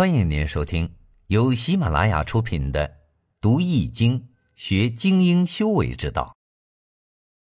[0.00, 0.90] 欢迎您收听
[1.26, 2.88] 由喜马拉雅出品的
[3.38, 6.34] 《读易经学精英修为之道》，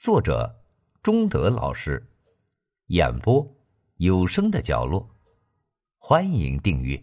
[0.00, 0.54] 作者
[1.02, 2.00] 中德老师，
[2.86, 3.44] 演播
[3.96, 5.10] 有声的角落。
[5.98, 6.96] 欢迎订阅。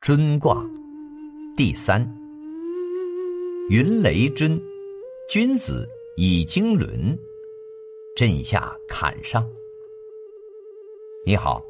[0.00, 0.64] 尊卦
[1.56, 2.00] 第三，
[3.70, 4.56] 云雷尊，
[5.28, 5.84] 君子
[6.16, 7.18] 以经纶，
[8.14, 9.44] 震下坎上。
[11.26, 11.60] 你好。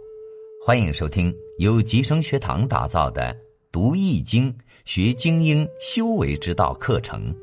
[0.66, 3.20] 欢迎收听由吉生学堂打造的
[3.70, 4.50] 《读易经
[4.86, 7.30] 学精英修为之道》课程，《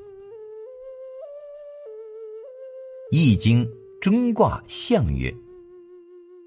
[3.12, 3.64] 易经》
[4.00, 5.32] 中卦象曰：“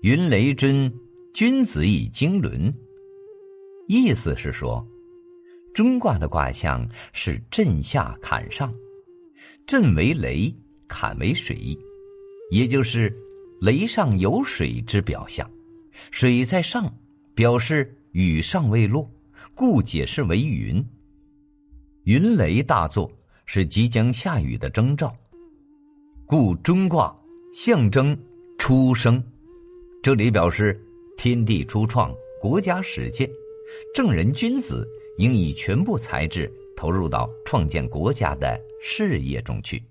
[0.02, 0.92] 云雷臻，
[1.32, 2.74] 君子以经纶。”
[3.86, 4.84] 意思是说，
[5.72, 8.74] 中卦的卦象是震下坎上，
[9.64, 10.52] 震为雷，
[10.88, 11.78] 坎为水，
[12.50, 13.16] 也就是
[13.60, 15.48] 雷上有水之表象。
[16.10, 16.92] 水在上，
[17.34, 19.10] 表示雨尚未落，
[19.54, 20.84] 故解释为云。
[22.04, 23.10] 云雷大作
[23.46, 25.14] 是即将下雨的征兆，
[26.26, 27.14] 故中卦
[27.54, 28.16] 象征
[28.58, 29.22] 出生。
[30.02, 30.78] 这里表示
[31.16, 33.28] 天地初创，国家始建，
[33.94, 39.82] 正人君子应以全部才智投入到创建国家的事业中去。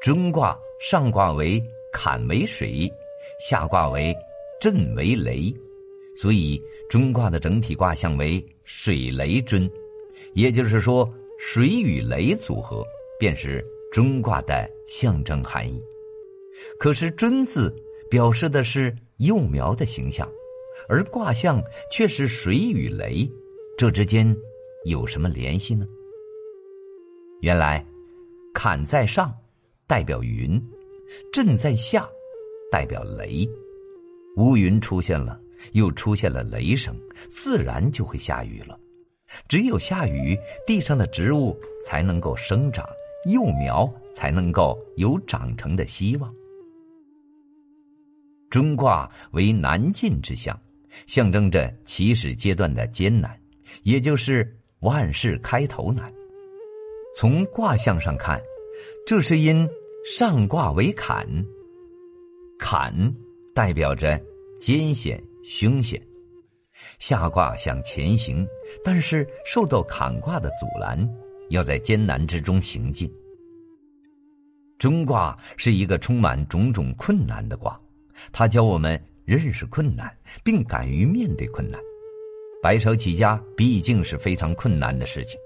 [0.00, 1.60] 中卦上卦为
[1.92, 2.88] 坎为水。
[3.40, 4.14] 下卦为
[4.60, 5.54] 震为雷，
[6.16, 9.70] 所以中卦的整体卦象为水雷臻，
[10.34, 12.84] 也就是说，水与雷组合
[13.18, 15.82] 便是中卦的象征含义。
[16.78, 17.74] 可是“臻”字
[18.08, 20.30] 表示的是幼苗的形象，
[20.88, 23.28] 而卦象却是水与雷，
[23.76, 24.34] 这之间
[24.84, 25.86] 有什么联系呢？
[27.40, 27.84] 原来，
[28.54, 29.34] 坎在上，
[29.86, 30.58] 代表云；
[31.32, 32.08] 震在下。
[32.74, 33.48] 代表雷，
[34.34, 35.40] 乌云出现了，
[35.74, 36.92] 又出现了雷声，
[37.30, 38.76] 自然就会下雨了。
[39.48, 40.36] 只有下雨，
[40.66, 42.84] 地上的植物才能够生长，
[43.32, 46.34] 幼苗才能够有长成的希望。
[48.50, 50.60] 中卦为难进之象，
[51.06, 53.40] 象征着起始阶段的艰难，
[53.84, 56.12] 也就是万事开头难。
[57.16, 58.42] 从卦象上看，
[59.06, 59.64] 这是因
[60.04, 61.24] 上卦为坎。
[62.64, 62.94] 坎
[63.54, 64.18] 代表着
[64.58, 66.00] 艰险凶险，
[66.98, 68.48] 下卦想前行，
[68.82, 70.98] 但是受到坎卦的阻拦，
[71.50, 73.06] 要在艰难之中行进。
[74.78, 77.78] 中卦是一个充满种种困难的卦，
[78.32, 80.10] 它教我们认识困难，
[80.42, 81.78] 并敢于面对困难。
[82.62, 85.38] 白手起家毕竟是非常困难的事情，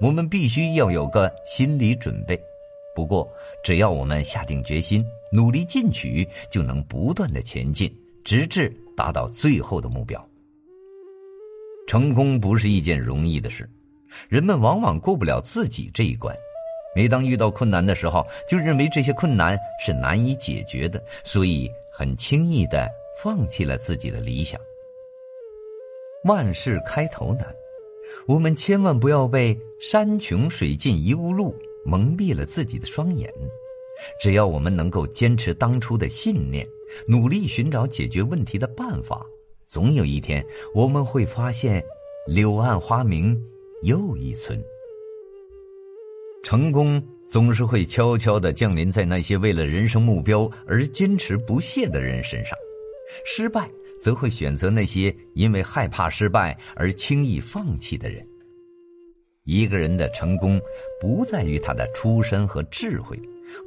[0.00, 2.40] 我们必须要有个心理准备。
[2.94, 3.26] 不过，
[3.64, 7.90] 只要我们下定决心，努力进取，就能不断的前进，
[8.22, 10.22] 直至达到最后的目标。
[11.86, 13.68] 成功不是一件容易的事，
[14.28, 16.36] 人们往往过不了自己这一关。
[16.94, 22.86] 每当遇到困难的时候，就认为这些困难是难以解决的，所以很轻易的
[23.18, 24.60] 放弃了自己的理想。
[26.24, 27.46] 万事开头难，
[28.26, 31.54] 我们千万不要被“山穷水尽疑无路”。
[31.84, 33.32] 蒙蔽了自己的双眼。
[34.20, 36.66] 只要我们能够坚持当初的信念，
[37.06, 39.24] 努力寻找解决问题的办法，
[39.66, 40.44] 总有一天
[40.74, 41.84] 我们会发现，
[42.26, 43.40] 柳暗花明
[43.82, 44.60] 又一村。
[46.42, 52.58] 成功总是会悄悄的降临在那些为了人生目标而坚持不懈的人身上，
[53.24, 58.26] 失败则会选择那些因为害怕失败而轻易放弃的人。
[59.44, 60.60] 一个人的成功，
[61.00, 63.20] 不在于他的出身和智慧，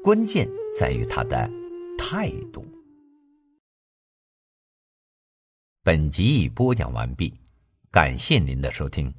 [0.04, 0.48] 关键
[0.80, 1.50] 在于他的
[1.98, 2.66] 态度。
[5.84, 7.34] 本集已播讲完毕，
[7.92, 9.14] 感谢您的收听。